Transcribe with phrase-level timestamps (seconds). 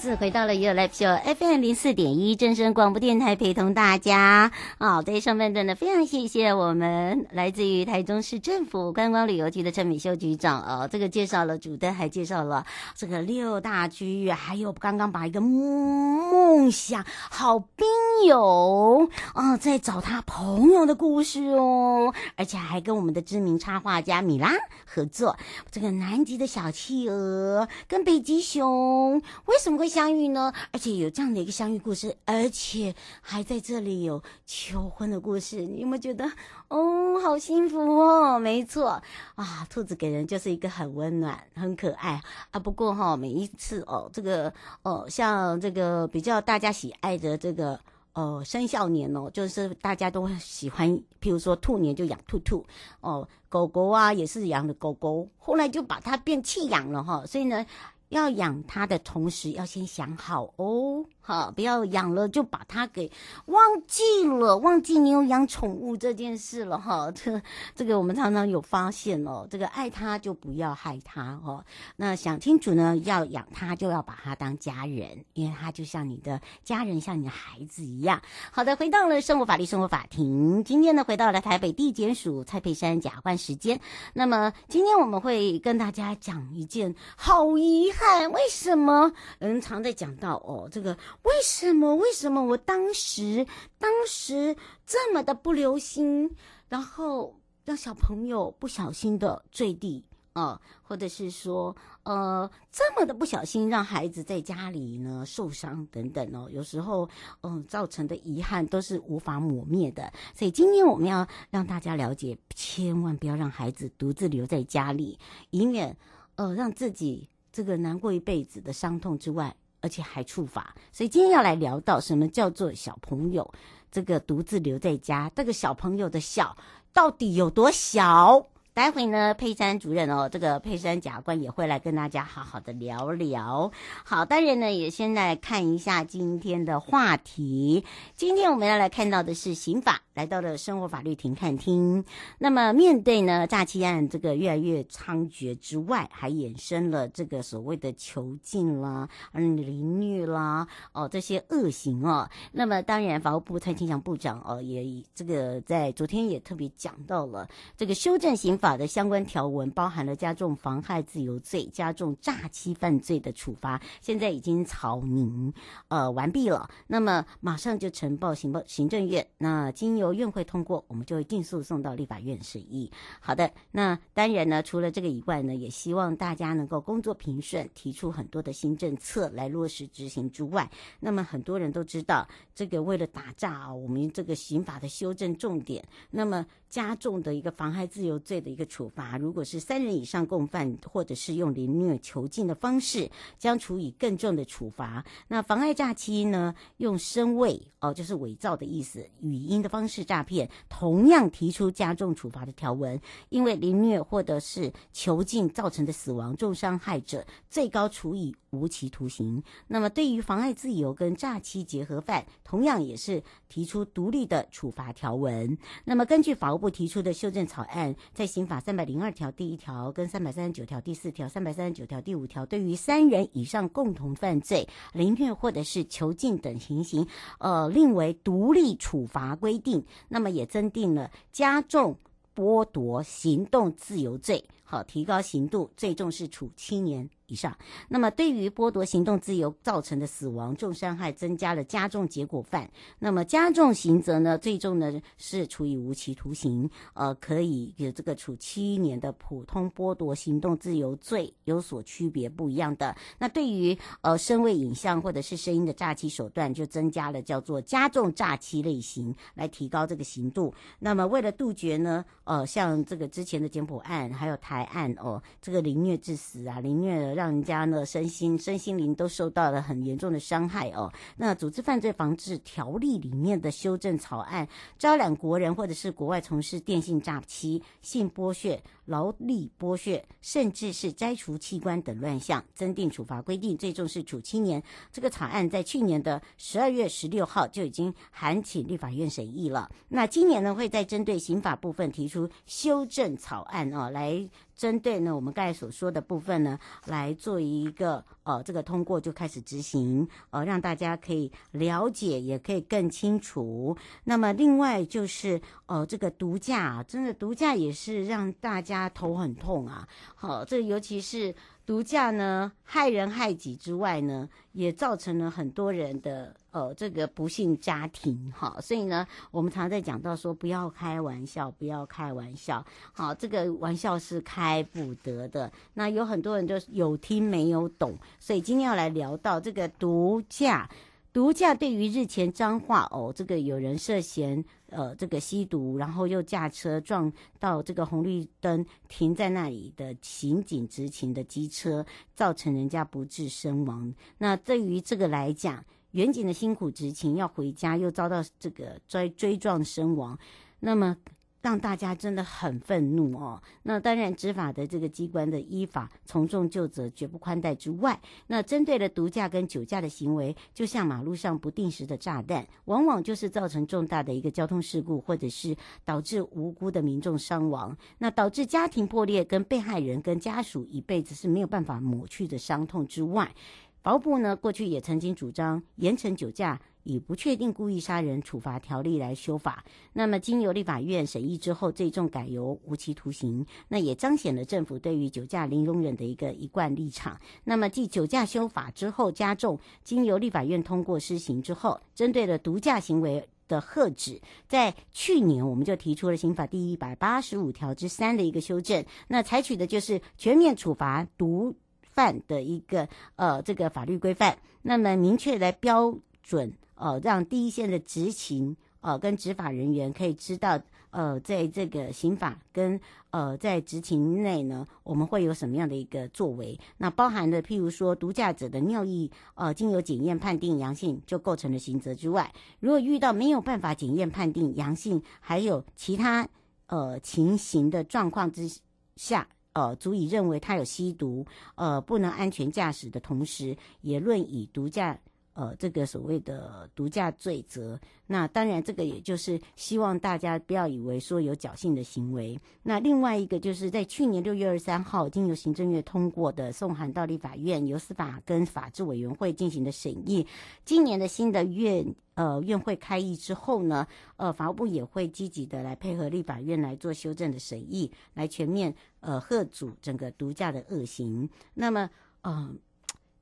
[0.00, 4.50] 次回到了 You Live Show FM 零四点一正声广播电台，陪同大家。
[4.78, 10.62] 啊，在上半段呢，非常谢谢我们来自于台中市政府观光旅游局的陈美秀局长。
[10.62, 12.64] 哦，这个介绍了主灯，还介绍了
[12.96, 17.86] 这个六大区域，还有刚刚把一个梦想好兵
[18.26, 19.06] 友。
[19.34, 24.52] 啊，在找他朋友的故事哦，而且还跟我们的知名插画家米拉
[24.86, 25.36] 合作，
[25.70, 29.20] 这个南极的小企鹅跟北极熊。
[29.44, 30.52] 为什么会相遇呢？
[30.72, 36.24] 而且有这样的一个相遇故事，而且还在这里有求婚的故事，你有没有觉得
[36.68, 38.38] 哦，好幸福哦？
[38.38, 39.02] 没错
[39.34, 42.22] 啊，兔子给人就是一个很温暖、很可爱
[42.52, 42.60] 啊。
[42.60, 44.50] 不过哈、每一次哦，这个
[44.82, 47.78] 哦，像这个比较大家喜爱的这个
[48.12, 50.88] 哦生肖年哦，就是大家都喜欢，
[51.20, 52.64] 譬如说兔年就养兔兔
[53.00, 57.66] 哦，狗狗啊也是养的狗狗，后来就把它变弃养了哈，所以呢。
[58.10, 61.04] 要养它的同时，要先想好哦。
[61.22, 63.08] 好，不要养了就把它给
[63.46, 67.08] 忘记了，忘记你有养宠物这件事了哈。
[67.12, 67.40] 这
[67.74, 71.64] 这个我们常常有发现哦，这个爱它就不要害它哦。
[71.94, 78.20] 那想清楚呢，要养它就要把它当家人，因为它就像你的家人，像你的孩子一样。
[78.50, 83.80] 好的，回到了生活法律生活法庭，今天呢回到了台北地检署蔡佩珊假换时间。
[84.14, 87.99] 那么今天我们会跟大家讲一件好遗憾，
[88.32, 90.96] 为什么人常在讲到哦这个。
[91.22, 91.94] 为什么？
[91.96, 93.46] 为什么我当时
[93.78, 94.56] 当时
[94.86, 96.34] 这么的不留心，
[96.68, 101.74] 然后让小朋友不小心的坠地啊，或者是说
[102.04, 107.08] 呃这么的不小心让孩子在家里呢受伤等等哦，有时候
[107.42, 110.12] 嗯、造成的遗憾都是无法抹灭的。
[110.34, 115.18] 所以今天我们要让大家了解，千万不要让孩子独自留在家里，
[115.50, 115.96] 以免
[116.36, 119.54] 呃让自己这个难过一辈子的伤痛之外。
[119.82, 123.50] 而且还触发，所以今天要来聊到什么叫做小朋友
[123.90, 126.54] 这个独自留在家，这个小朋友的小
[126.92, 128.49] 到底有多小？
[128.72, 133.70] 待会呢，佩珊主任哦，这个佩珊检察官也会来跟大家好好的聊聊。
[134.04, 137.84] 好，当然呢，也先来看一下今天的话题。
[138.14, 142.04] 今天我们要来看到的是刑法，来到了生活法律庭看厅。
[142.38, 152.30] 那么面对呢诈欺案这个越来越猖獗之外，还衍生了这个所谓的囚禁啦、嗯凌虐啦哦这些恶行哦。
[152.52, 158.70] 那么当然，法务部蔡清祥部长哦也这个在昨天也特别讲到了这个修正刑法。
[158.76, 165.52] 的相关条文包含了加重妨害自由罪、加重诈欺犯罪的处罚，现在已经草拟
[165.88, 166.68] 呃完毕了。
[166.86, 172.90] 那么马上就呈报行报行政院，那经由院会通过，我们就会尽速送到立法院审议。
[173.20, 180.70] 好的，那当然呢，除了这个以外呢，也希望大家能够工作平顺，提出很多的新政策来落实执行之外，
[181.00, 188.49] 那么很多人都知道，这个为了打诈啊，我们这个刑法的修正重点，那么加重的一个妨害自由罪的。
[188.50, 195.04] 一个处罚，如果是三人以上共犯，或者是用凌虐囚禁的方式，将处以更重的处罚。
[195.28, 196.54] 那妨碍诈欺呢？
[196.78, 203.00] 用声位哦，就是伪造的意思，语音的方式诈骗，同样提出加重处罚的条文。
[203.28, 209.42] 因为凌虐或者是囚禁造成的死亡、重伤害者，最高处以无期徒刑。
[209.68, 215.56] 那么对于妨碍自由跟诈欺结合犯，同样也是提出独立的处罚条文。
[215.84, 227.06] 那么根据法务部提出的修正草案，在刑法三百零二条第一条跟三百三十九条第四条、三百三十九条第五条，对于三人以上共同犯罪、凌虐或者是囚禁等情形，
[227.38, 229.84] 呃，另为独立处罚规定。
[230.08, 231.96] 那么也增订了加重
[232.34, 237.52] 剥夺行动自由罪，好，提高刑度，最重是处七年以上，
[237.88, 242.70] 那么对于剥夺行动自由造成的死亡、重伤害，增加了加重结果犯。
[242.96, 244.38] 那么加重刑责呢？
[244.38, 252.94] 最重呢是处以无期徒刑，呃，可以有这个处七年的普通剥夺行动自由罪有所区别不一样的。
[253.18, 260.54] 那对于呃声位影像或者是声音的诈欺手段，就增加了叫做加重诈欺类型，来提高这个刑度。
[260.78, 267.00] 那么为了杜绝呢，呃，像这个之前的简普案还有台案哦，这个凌虐致死啊，凌虐。
[267.14, 270.92] 让人家呢身心身心灵都受到了很严重的伤害哦。
[271.16, 274.46] 那组织犯罪防治条例里面的修正草案，
[274.78, 284.62] 招揽国人或者是国外从事电信诈欺、性剥削、劳力剥削，甚至是摘除器官等乱象，增订处罚规定，最重是处七年。
[284.92, 289.70] 这个草案在去年的十二月十六号就已经函请立法院审议了。
[289.88, 294.28] 那今年呢，会再针对刑法部分提出修正草案哦，来。
[294.60, 303.74] 针对呢，我们刚才所说的部分呢，来做一个呃，这个通过就开始执行，呃，让大家可以了解，也可以更清楚。
[304.04, 309.88] 那么另外就是呃，这个毒驾，真的毒驾也是让大家头很痛啊。
[310.14, 311.34] 好，这尤其是。
[311.66, 325.50] 毒驾呢，害人害己之外呢，也造成了很多人的呃这个不幸家庭哈，所以呢，我们常在讲到说不要开玩笑，不要开玩笑，好，这个玩笑是开不得的。
[325.74, 330.68] 那有很多人就有听没有懂，所以今天要来聊到这个毒驾。
[331.12, 343.92] 毒驾对于日前彰化哦，这个有人涉嫌呃这个吸毒，然后又驾车撞到这个红绿灯停在那里的刑警执勤的机车，造成人家不治身亡。
[344.18, 350.18] 那对于这个来讲，员警的辛苦执勤要回家，又遭到这个追追撞身亡，
[350.60, 350.96] 那么。
[351.42, 353.42] 让大家真的很愤怒哦。
[353.62, 373.34] 那当然，执法的这个机关的依法从重就责，绝不宽待之外，那针对了毒驾跟酒驾的行为，就像马路上不定时的炸弹，往往就是造成重大的一个交通事故，或者是导致无辜的民众伤亡，那导致家庭破裂，跟被害人跟家属一辈子是没有办法抹去的伤痛之外，
[373.82, 376.60] 法务部呢过去也曾经主张严惩酒驾。
[376.84, 379.62] 以不确定故意杀人处罚条例来修法，
[379.92, 387.20] 那么经由立法院审议之后，最重改由无期徒刑，那也彰显了政府对于酒驾零容忍的一个一贯立场。
[387.44, 394.18] 那么继酒驾修法之后加重，经由立法院通过施行之后，针对了毒驾行为的吓止，
[394.48, 401.54] 在去年我们就提出了刑法第一百八十五条之三的一个修正，那采取的就是全面处罚毒
[402.00, 406.50] 贩的一个呃这个法律规范，那么明确来标准。
[406.76, 410.58] 呃，让第一线的执勤呃跟执法人员可以知道，
[410.92, 412.80] 呃，在这个刑法跟
[413.10, 416.58] 呃在执勤内呢，我们会有什么样的一个作为？
[416.78, 426.26] 那包含的，譬如说毒驾者的尿液，呃，经由检验判定阳性就构成了刑责之外，如果遇到没有办法检验判定阳性，还有其他
[426.68, 428.48] 呃情形的状况之
[428.96, 434.98] 下，呃，足以认为他有吸毒，呃，不能安全驾驶的同时，也论以毒驾。
[435.32, 442.38] 呃，这个所谓的毒驾罪责，那当然这个也就是希望大家不要以为说有侥幸的行为。
[442.64, 450.26] 那另外一个就是在去年六月二十三号，经由行政院通过的送函到立法院，由司法跟法制委员会进行的审议。
[450.64, 451.86] 今年的新的院
[452.20, 453.86] 呃院会开议之后呢，
[454.16, 461.28] 呃法务部也会积极的来配合立法院来做修正的审议，来全面呃贺阻整个毒驾的恶行。
[461.54, 461.88] 那么
[462.22, 462.54] 呃。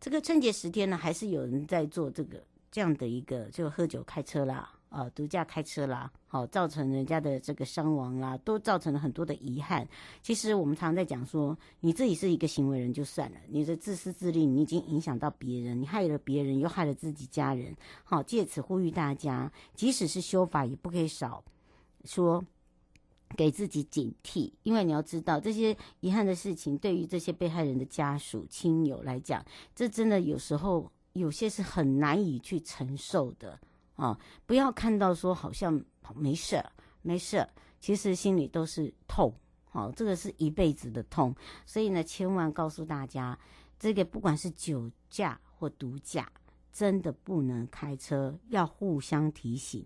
[0.00, 2.40] 这个春节十天呢，还是有人在做这个
[2.70, 9.86] 这样的一个，就喝酒开车啦，啊，毒驾开车啦，好，造成人家的这个伤亡啦，都造成了很多的遗憾。
[10.22, 17.76] 其实我们常常在讲说，你自己是一个行为人就算了，你的自私自利，你已经影响到别人，你害了别人，又害了自己家人。
[18.04, 21.42] 好，借此呼吁大家，即使是修法，也不可以少
[22.04, 22.44] 说。
[23.36, 33.60] 给自己警惕，因为你要知道，这些遗憾的事情对于这些被害人的家属、亲友来讲，这真的有时候有些是很难以去承受的
[33.98, 34.18] 啊！
[34.46, 36.64] 不要看到说好像没事
[37.02, 37.46] 没事，
[37.80, 39.34] 其实心里都是痛，
[39.68, 41.34] 好，这个是一辈子的痛。
[41.66, 43.38] 所以呢，千万告诉大家，
[43.78, 46.30] 这个不管是酒驾或毒驾，
[46.72, 49.84] 真的不能开车，要互相提醒，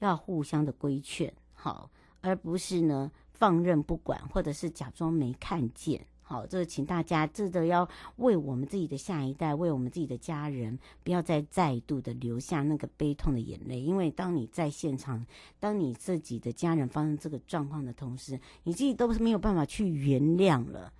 [0.00, 1.88] 要互相的规劝，好。
[2.24, 6.06] 而不是呢放任不管，或者是假装没看见。
[6.22, 7.86] 好，这请大家记得要
[8.16, 13.80] 为我们自己的下一代，为我们自己的家人，不要再再度的流下那个悲痛的眼泪。
[13.80, 15.26] 因为当你在现场，
[15.60, 20.92] 当你自己的家人发生这个状况的同时，你自己都是没有办法去原谅了，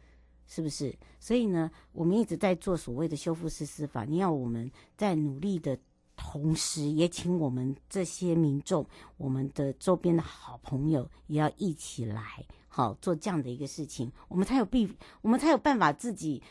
[0.47, 0.95] 是不是？
[1.19, 5.79] 所以呢，我们一直在做所谓的修复式司法，你要我们在努力的。
[6.15, 8.87] 同时，也请我们这些民众，
[9.17, 16.43] 我们的周边的好朋友，也要一起来，好做这样的一个事情，我们才有必，我们才有办法自己，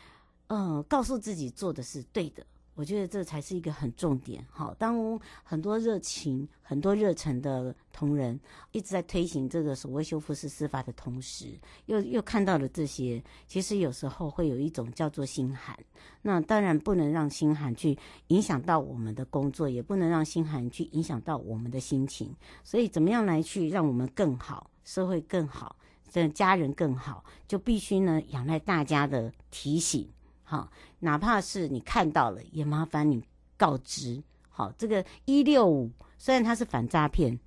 [0.46, 2.46] 呃，告诉自己做的是对的。
[2.76, 4.44] 我觉得这才是一个很重点。
[4.50, 8.40] 好，当很多热情、很多热忱的同仁
[8.72, 15.78] 一直在推行这个所谓修复式司法的同时，又又看到了这些，其实有时候会有一种叫做心寒。
[16.22, 17.98] 那当然不能让心寒去
[18.28, 22.34] 影响到我们的工作，也不能让心寒去影响到我们的心情。
[22.64, 25.76] 所以，怎么样来去让我们更好，社会更好，
[26.12, 30.08] 这家人更好，就必须呢仰赖大家的提醒。
[30.44, 33.24] 好，哪怕是你看到了，也麻烦你
[33.56, 34.22] 告知。
[34.50, 37.40] 好，这个一六五虽然它是反诈骗，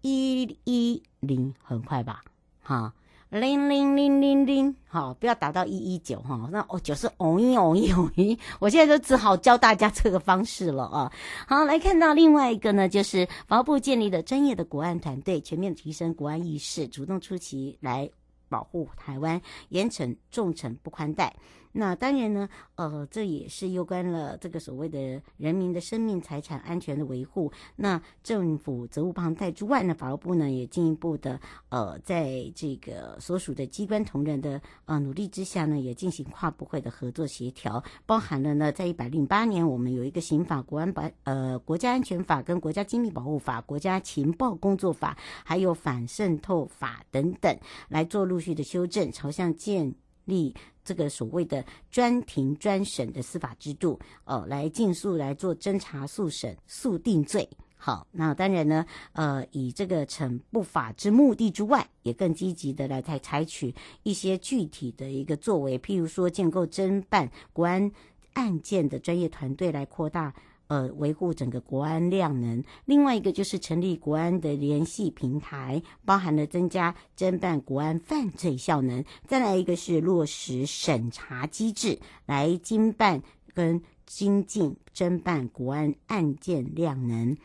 [0.00, 2.22] 一一零很快吧？
[2.62, 2.94] 哈，
[3.32, 6.50] 铃铃铃铃铃，好，不要打到一一九哈。
[6.52, 11.10] 那哦九是哦一哦一哦一，我现在就只好教大家这个方式了啊。
[11.48, 18.10] 好，来看到另外一个呢，就是法务部建立了专业的国安团队，全面提升国安意识，主动出击来
[18.50, 21.34] 保护台湾，严惩重惩不宽待。
[21.72, 27.50] 那当然呢，呃，这也是攸关了这个所谓的人民的生命财产安全的维护。
[27.76, 50.54] 那政府责无旁贷之外呢，法务部呢也进一步的，呃，在这个所属的机关同仁的呃努力之下呢，也进行跨部会的合作协调，包含了呢，在一百零八年我们有一个刑法、国安法、呃国家安全法跟国家机密保护法、国家情报工作法，还有反渗透法等等，来做陆续的修正，朝向建立。
[50.84, 57.48] 这个所谓的专庭专审的司法制度，哦，来尽速来做侦查、速审、速定罪。
[57.76, 67.90] 好，那当然呢，呃，以这个惩不法之目的之外，也更积极的来采采取一些具体的一个作为，譬如说建构侦办国安
[68.32, 70.34] 案件的专业团队，来扩大。
[70.72, 72.64] 呃，维护整个国安量能。
[72.86, 79.04] 另外一个就是成立国安的联系平台，包含了增加侦办国安犯罪效能。
[79.26, 87.36] 再来一个是落实审查机制，来经办跟精进侦办国安案件量能。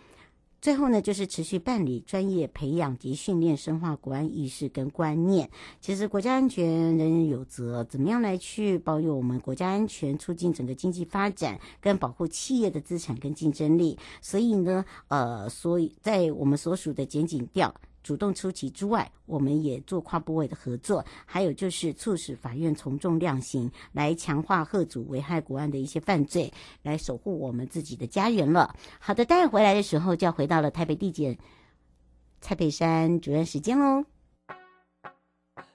[0.59, 5.49] 最后呢，就是持续办理专业培养及训练，深化国安意识跟观念。
[5.79, 13.97] 其实国家安全人人有责，怎么样来去保有我们国家安全，促进整个经济发展，跟保护企业的资产跟竞争力。
[14.21, 17.73] 所以呢，呃，所以在我们所属的检警调。
[18.07, 26.49] 主动出击之外，我们也做跨部位的合作，还有就是促使法院从重量刑，来强化吓阻危害国安的一些犯罪，
[26.83, 28.73] 来守护我们自己的家园了。
[28.97, 31.37] 好的，待会回来的时候就要回到了台北地检
[32.39, 34.05] 蔡佩珊主任时间喽。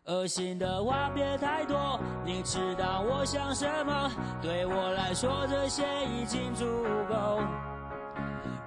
[0.06, 4.10] 恶心的话别太多，你知道我想什么？
[4.40, 6.64] 对我来说这些已经足
[7.10, 7.71] 够。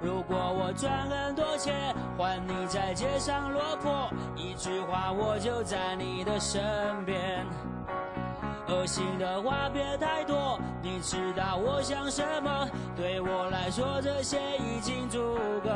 [0.05, 1.74] 如果我赚很多钱，
[2.15, 6.62] 换你在街上落魄，一句话我就在你的身
[7.05, 7.43] 边。
[8.67, 12.69] 恶心的话别太多，你知道我想什么？
[12.95, 15.17] 对我来说这些已经足
[15.63, 15.71] 够。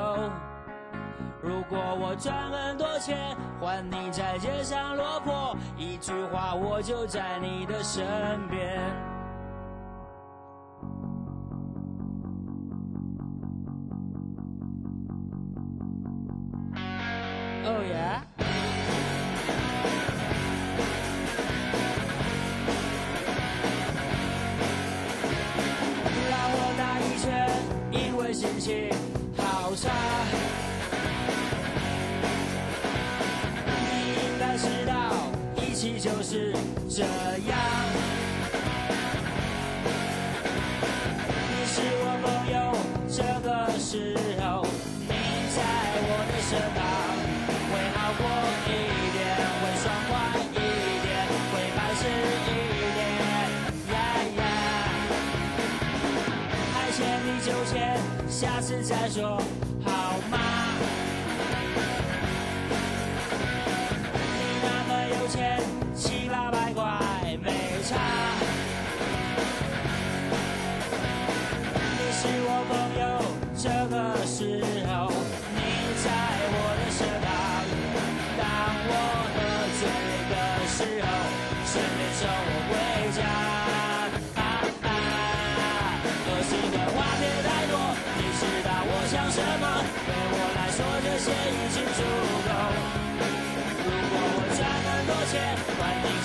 [1.41, 8.05] 如果我赚很多钱，换你在街上落魄，一句话我就在你的身
[8.47, 8.79] 边。
[17.65, 18.21] 欧耶
[26.29, 27.49] 让我打一拳
[27.91, 28.89] 因为心情
[29.37, 29.89] 好差。
[33.65, 33.81] 你
[34.15, 34.93] 应该知道
[35.55, 36.53] 一切就是
[36.89, 37.57] 这样。
[41.49, 42.57] 你是我朋友
[43.07, 44.65] 这个时候
[45.07, 45.13] 你
[45.55, 45.57] 在
[46.01, 46.88] 我的身旁。
[58.89, 59.39] 再说，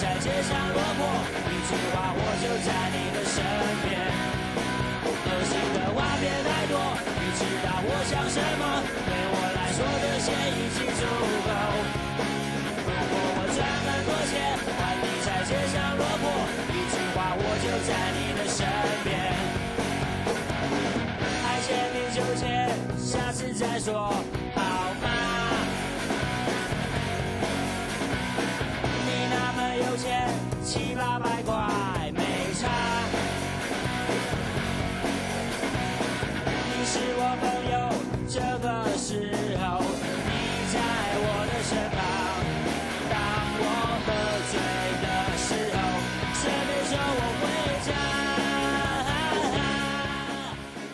[0.01, 1.01] 在街上落魄，
[1.51, 3.37] 一句话我就在你的身
[3.87, 3.95] 边。
[5.07, 6.75] 恶心的话别太多，
[7.21, 8.63] 你知道我想什么？
[9.07, 11.03] 对我来说这些已经足
[11.47, 11.51] 够。
[12.85, 14.33] 如果我赚很多钱，
[14.77, 16.25] 换你在街上落魄，
[16.71, 18.67] 一句话我就在你的身
[19.05, 19.09] 边。
[21.45, 22.43] 爱钱你就钱，
[22.99, 24.13] 下次再说。
[38.35, 38.67] 这个
[38.99, 40.35] 时候你
[40.73, 40.77] 在
[41.23, 41.97] 我的身旁。
[43.09, 43.15] 当
[43.63, 43.65] 我
[44.03, 44.11] 喝
[44.51, 44.53] 醉
[44.99, 45.07] 的
[45.39, 45.79] 时候，
[46.35, 47.43] 顺便送我回
[47.87, 47.89] 家。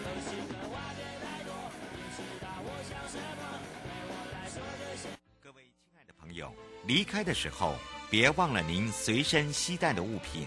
[0.05, 1.49] 恶心的话别太多，
[1.89, 3.43] 你知道我想什么？
[3.85, 5.09] 对我来说这些。
[5.43, 6.53] 各位亲爱的朋友，
[6.85, 7.75] 离开的时候。
[8.11, 10.47] 别忘了您随身携带的物品。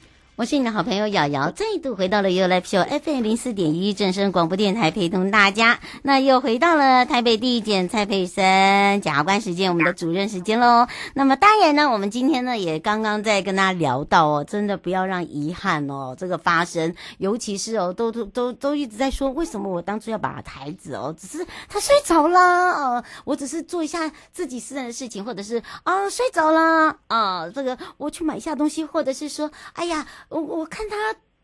[0.41, 5.79] 我是你的好朋友瑶瑶，再度回到了 You Live Show FM 零四点一正声广播电台，陪同大家。
[6.01, 10.87] 那又回到了台北地检蔡佩珊检察官时间，我们的主任时间喽。
[11.13, 30.03] 那么当然呢，我们今天呢也刚刚在跟大家聊到哦，真的不要让遗憾哦这个发生，尤其是哦都都都都一直在说，为什么我当初要把孩子哦，只是他睡着了哦，我只是做一下自己私人的事情，或者是啊睡着了啊，这个我去买一下东西，或者是说，哎呀。
[30.31, 30.95] 我我看他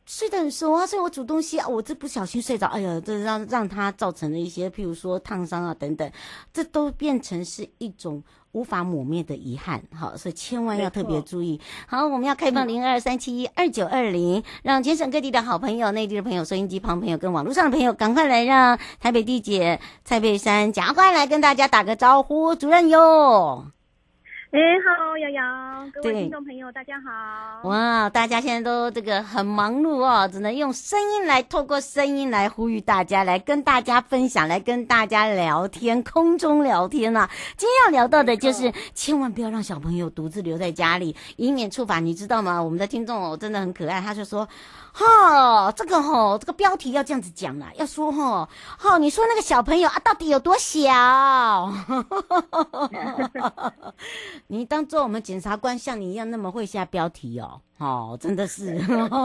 [0.06, 6.10] 睡得很熟啊，所以我煮东西啊，我这不小心睡着，哎呀，这让让他造成了一些，譬如说烫伤啊等等，
[6.54, 8.24] 这都变成是一种
[8.54, 11.60] 无法抹灭的遗憾，好，所以千万要特别注意。
[11.86, 23.66] 好，我们要开放零二三七一二九二零，让全省各地的好朋友、内地的朋友、收音机旁朋友跟网络上的朋友，赶快来让台北地姐蔡佩珊赶快来跟大家打个招呼，主任哟。
[24.50, 25.44] 哎，Hello，瑶瑶，
[25.94, 27.68] 各位听众朋友，大家好！
[27.68, 37.30] 哇，大家现在都这个很忙碌哦，只能用声音来，透过声音来呼吁大家，来跟大家分享，来跟大家聊天，空中聊天呐、啊。
[37.58, 42.64] 今天要聊到的就是，千万不要让小朋友独自留在家里，以免触法，你知道吗？
[42.64, 44.48] 我们的听众哦，真的很可爱，他就说。
[45.00, 50.90] 哈，这个哈，这个标题要这样子讲啦，要说哈，哈，你说那个小朋友啊，到底有多小？
[54.48, 57.62] 你当做我们检察官像你一样那么会下标题哦。
[57.78, 58.76] 哦，真的是，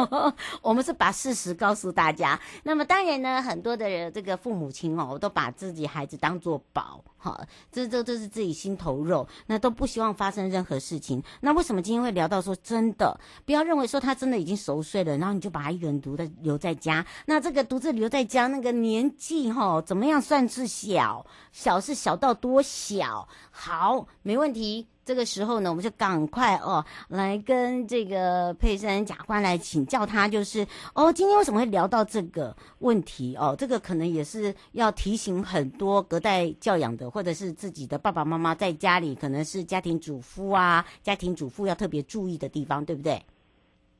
[0.61, 2.39] 我们是把事实告诉大家。
[2.63, 11.23] 那么当然呢，很多的这个父母亲哦，都把自己孩子当做宝，哈，这这这是自己心头肉，那都不希望发生任何事情。
[11.41, 17.07] 那为什么今天会聊到说真的，不要认为说他真的已经熟睡了，然后你就把他一个人独自留在家。
[17.25, 21.25] 那这个独自留在家那个年纪哈，怎么样算是小？
[21.53, 23.27] 小是小到多小？
[23.51, 24.87] 好，没问题。
[25.05, 33.55] 这个时候呢，我们就赶快哦，来跟这个佩珊检察官来请教他，就是哦，今天为什么会聊到这个问题哦？
[33.59, 43.21] 这个可能也是要提醒很多隔代教养的，或者是自己的爸爸妈妈在家里可能是家庭主妇啊，家庭主妇要特别注意的地方，对不对？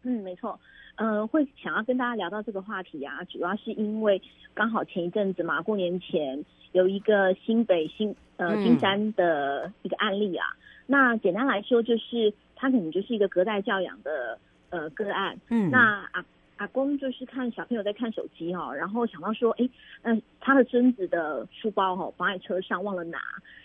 [0.05, 0.59] 嗯，没错。
[0.97, 4.23] 呃，会想要跟大家聊到这个话题啊，主要是因为
[4.55, 10.47] 刚好前一阵子嘛，过年前有一个新北新呃金山的一个案例啊。
[10.57, 14.39] 嗯那简单来说，就是他可能就是一个隔代教养的
[14.71, 15.37] 呃个案。
[15.51, 16.25] 嗯，那阿
[16.59, 19.69] 阿公就是看小朋友在看手机哈、哦，然后想到说，哎，
[20.03, 23.19] 嗯、呃，他的孙子的书包哈、哦、放在车上忘了拿，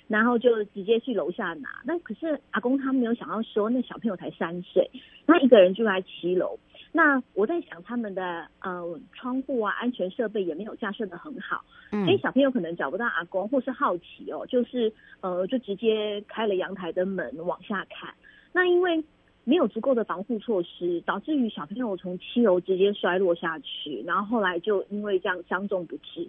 [0.07, 1.69] 然后就直接去楼下拿。
[1.85, 4.89] 那可是阿公他没有想到说，那小朋友才三岁，
[5.27, 6.57] 那一个人住在七楼。
[6.91, 18.11] 那我在想，他们的呃窗户啊，安全设备也没有架设的很好，嗯，所以小朋友可能找不到阿公，或是好奇哦，就是呃就直接开了阳台的门往下看。
[18.57, 19.03] 那因为
[19.43, 26.27] 没有足够的防护措施，导致于小朋友从七楼直接摔落下去，然后后来就因为这样伤重不治。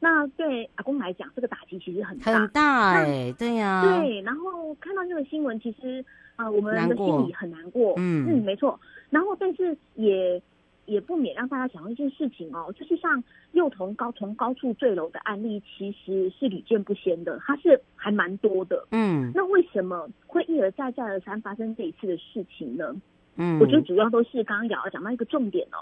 [0.00, 4.20] 那对阿公来讲，这个打击其实很大，很大哎、欸，对呀、啊，对。
[4.22, 8.78] 然后看到这个新闻，其实啊、呃，我们的心里很难过，嗯嗯，没错。
[9.08, 10.42] 然后，但是也
[10.88, 13.22] 也不免让大家想到一件事情哦，就是像
[13.52, 19.30] 幼童高从高处坠楼的案例，其实是屡见不鲜的，它是还蛮多的，嗯。
[19.34, 22.96] 那为什么会一而再再而三发生这一次的事情呢？
[23.36, 25.78] 嗯，我觉得主要都是刚刚瑶瑶讲到一个重点哦，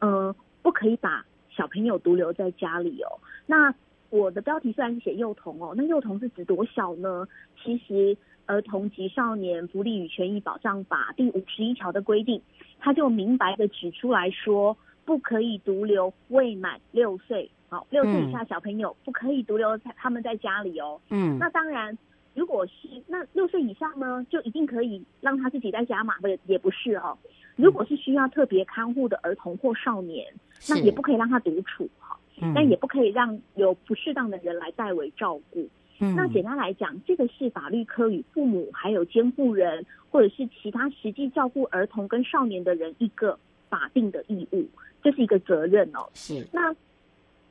[0.00, 3.08] 呃，不可以把小朋友独留在家里哦。
[3.46, 3.72] 那
[4.10, 7.28] 我的标题虽然是写幼童哦，那幼童是指多小呢？
[7.62, 8.16] 其实
[8.46, 12.40] 儿童及少年福利与权益保障法第五十一条的规定，
[12.78, 21.00] 他就明白的指出来说，不可以独留未满六岁，好，六岁以下小朋友不可以独留在他们在家里哦。
[21.10, 21.96] 嗯，那当然，
[22.34, 26.14] 如果是那六岁以上呢，就一定可以让他自己在家嘛？
[26.20, 27.18] 不，也不是哦。
[27.56, 30.26] 如果是需要特别看护的儿童或少年，
[30.68, 32.16] 那也不可以让他独处哈。
[32.54, 35.66] 但也不可以让有不适当的人来代为照顾。
[35.98, 44.66] 嗯，那简单来讲，这个是法律科与父母还有监护人或者是其他实际照顾儿童跟少年的人一个法定的义务，
[45.02, 46.08] 这是一个责任哦。
[46.14, 46.46] 是。
[46.52, 46.74] 那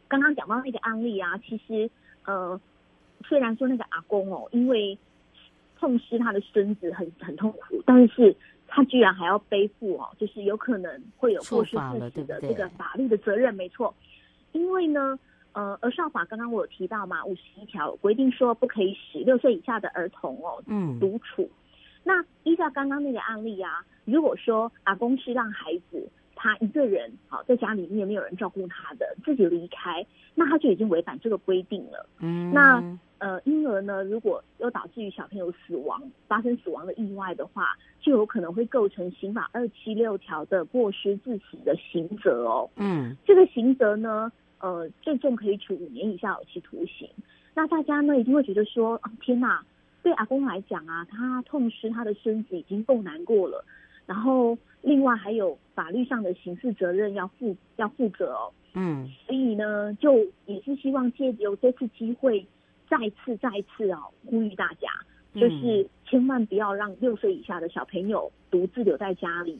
[0.07, 1.89] 刚刚讲到那个案例啊，其实
[2.25, 2.59] 呃，
[3.23, 4.97] 虽然说那个阿公哦，因为
[5.79, 8.35] 痛失他的孙子很很痛苦，但是
[8.67, 13.93] 他居然还要背负哦，就是有可能会有过失致死的这个法律的责任，没错。
[14.51, 15.19] 因为呢，
[15.55, 21.49] 呃，儿少法刚刚我有提到嘛，五十一条规定说不可以使六岁以下的儿童哦，嗯，独处。
[22.03, 32.05] 那依照刚刚那个案例啊，如果说阿公是让孩子他一个人好在家里面没有人照顾他的，自己离开，那他就已经违反这个规定了。
[32.19, 32.83] 嗯，那
[33.19, 37.69] 呃，因而呢，如果又导致于小朋友死亡，发生死亡的意外的话，
[38.01, 42.69] 就有可能会构成刑法二七六条的过失致死的刑责哦。
[42.75, 44.29] 嗯，这个刑责呢。
[44.65, 47.07] 呃，最重可以处五年以下有期徒刑。
[47.53, 49.63] 那大家呢一定会觉得说，啊、天哪，
[50.01, 53.63] 对阿公来讲啊，他痛失他的孙子已经够难过了，
[54.07, 58.51] 然后另外还有法律上的刑事责任要负要负责哦。
[58.73, 62.43] 嗯，所以呢，就也是希望借由这次机会，
[62.89, 64.89] 再次再次哦，呼吁大家，
[65.39, 69.59] 就是千万不要让六岁以下的小朋友独自留在家里，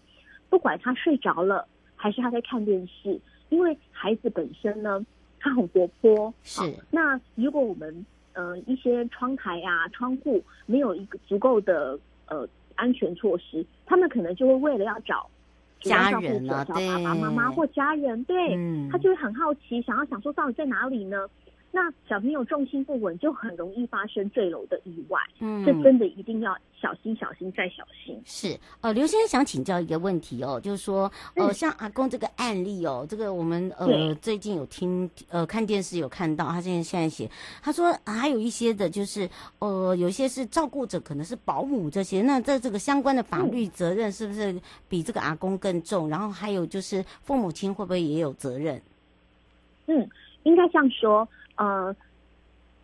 [0.50, 3.22] 不管他睡着了还是他在看电视。
[3.50, 5.06] 因为孩子本身呢，
[5.40, 6.62] 他很活泼，是。
[6.92, 15.30] 那如果我们呃一些窗台啊、窗户没有一个足够的呃安全措施，他们可能就会为了要找
[15.82, 21.28] 家人啊，找爸爸妈妈或家人，对，嗯，他就会很好奇，想要想说到底在哪里呢？
[21.72, 25.20] 那小朋友重心不稳，就很容易发生坠楼的意外。
[25.40, 28.18] 嗯，这真的一定要小心、小心再小心。
[28.24, 37.30] 是，呃，刘先生想请教一个问题哦，就是说，呃，像阿公这个案例哦，这个我们呃最近有听呃看电视有看到，他现在现在写，
[37.62, 44.56] 他说还有一些的就是呃有一些是照顾者，可能是保姆这些，那在这个相关的法律责任是不是
[44.88, 46.08] 比这个阿公更重？
[46.08, 48.82] 然后还有就是父母亲会不会也有责任？
[49.88, 50.10] 嗯，
[50.44, 51.28] 应该这样说。
[51.58, 51.96] 呃，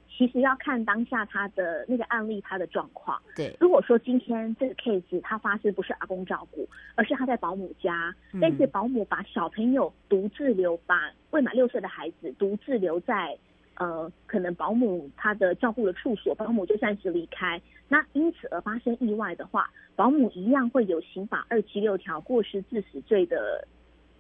[0.10, 3.20] 其实要看当下他的那个案例，他的状况。
[3.36, 13.38] 对，如果说今天这个 case 他发生不是阿公照顾，而是他在保姆家，嗯、但是保姆把小朋友独自留，把未满六岁的孩子独自留在
[13.76, 23.68] 呃，可能保姆他的照顾的处所，保姆就暂时离开，那因此而发生意外的话，保姆一样会有刑法二七六条过失致死罪的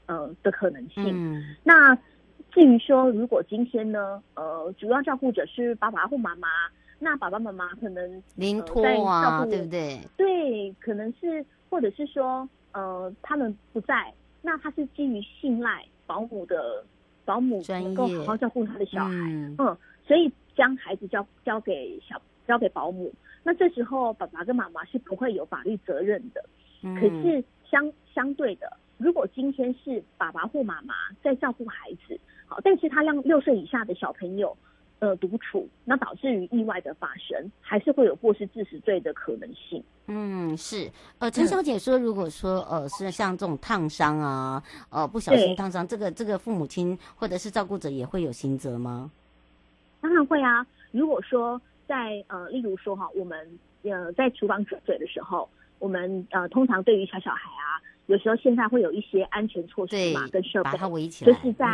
[0.07, 1.05] 呃的可能性。
[1.13, 1.97] 嗯，那。
[2.51, 6.47] 至于说，如果今天呢，呃，主要照顾者是爸爸或妈妈，
[6.99, 9.99] 那爸爸妈妈可能临托啊、呃，对不对？
[10.17, 16.83] 对，可能是，或者是说，呃，他们不在，那他是基于信赖保姆的
[17.25, 23.11] 保姆能够好好照顾他的小孩，嗯，嗯，所以将孩子交交给小交给保姆，
[23.43, 26.43] 那这时候爸爸跟妈妈是不会有法律责任的。
[26.83, 32.19] 嗯、可是相相对的，如果今天是爸爸或妈妈在照顾孩子。
[32.45, 34.53] 好但是他让六岁以下的小朋友，
[34.99, 39.81] 呃，独处，那导致于意外的发生，还是会有过失致死罪的可能性。
[40.07, 40.91] 嗯，是。
[41.19, 49.09] 呃，陈小姐说，如果说呃是像这种烫伤啊，呃不小心烫伤，这个这个父母亲或者是照顾者也会有刑责吗？
[50.01, 50.67] 当然会啊。
[50.91, 53.47] 如果说在呃，例如说哈，我们
[53.83, 55.47] 呃在厨房煮水的时候，
[55.79, 57.79] 我们呃通常对于小小孩啊。
[58.11, 61.65] 有时候现在会有一些安全措施嘛，跟设备，把它围起来，就是在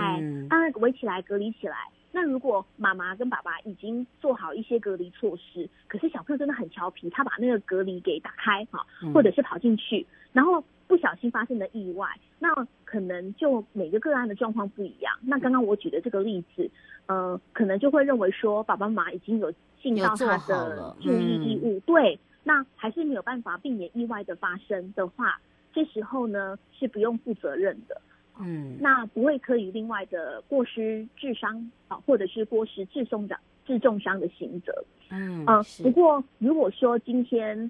[0.47, 1.75] 当然围起来、隔离起来。
[2.11, 12.49] 那如果妈妈跟爸爸已经做好一些隔离措施，可是小朋友真的很调皮，他把那个隔离给打开哈，或者是跑进去，然后不小心发生了意外，那
[12.85, 15.11] 可能就每个个案的状况不一样。
[15.21, 16.69] 那刚刚我举的这个例子，
[17.07, 25.39] 呃，可能就会认为说爸爸妈妈已经有尽到他的注意义务，嗯、对，那还是没有办法避免意外的发生的话，
[25.77, 28.01] 这时候呢是不用负责任的。
[28.39, 34.73] 嗯，那不会可以另外的过失致伤啊，或者是过失致重的致重伤的刑责。
[35.11, 37.69] 嗯，呃，不过如果说今天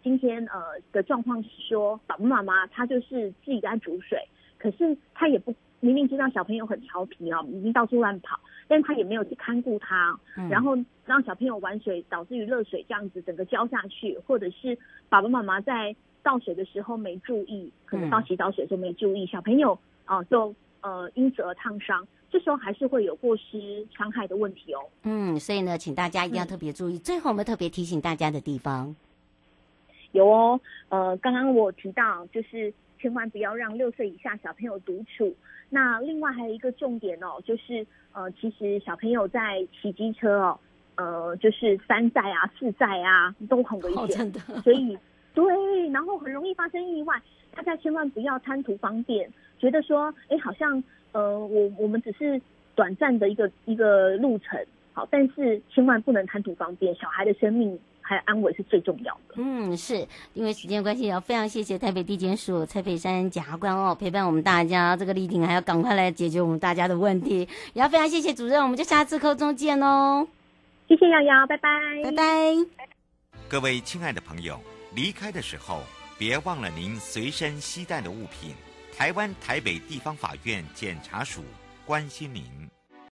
[0.00, 4.16] 今天呃的状况是说，爸爸妈妈他就是自己在煮水，
[4.56, 15.96] 可是他也不明明知道小朋友很调皮啊，已经到处乱跑，但他也没有去看顾他，嗯、然后让小朋友玩水，导致于热水这样子整个浇下去，或者是爸爸妈妈在。
[16.24, 24.80] 倒水的时候没注意，可能倒洗澡水的时候没注意，嗯、小朋友啊、呃、就呃因此而烫伤，这时候还是会有过失伤害的问题哦。
[25.02, 26.96] 嗯，所以呢，请大家一定要特别注意。
[26.96, 28.96] 嗯、最后我们特别提醒大家的地方，
[30.12, 30.58] 有哦，
[30.88, 35.32] 呃，刚刚我提到就是千万不要让六岁以下小朋友独处。
[35.68, 40.58] 那另外还有一个重点哦，就是呃，其实小朋友在骑机车哦，
[40.96, 44.96] 呃，就是三载啊、四载啊都很危险，哦、真的，所以。
[45.34, 45.44] 对，
[45.90, 47.20] 然后很容易发生意外，
[47.54, 52.40] 大家千万不要贪图方便，觉得说，哎，好像，呃，我我们只是
[52.76, 59.34] 短暂的一个一个路程，好，但是千万不能贪图方便，小孩的生命还有安稳是最重要的。
[59.36, 70.26] 嗯，是因为时间关系，要非常谢谢台北地检署蔡沛珊检察官哦，陪伴我们大家，这个立庭还要赶快来解决我们大家的问题，也要非常谢谢主任，我们就下次空中见哦。
[70.86, 71.68] 谢谢瑶瑶，拜拜，
[72.04, 72.24] 拜拜，
[73.48, 74.60] 各位亲爱的朋友。
[74.94, 75.82] 离开的时候，
[76.16, 78.54] 别忘了您随身携带的物品。
[78.96, 81.44] 台湾台北地方法院检察署
[81.84, 82.73] 关心您。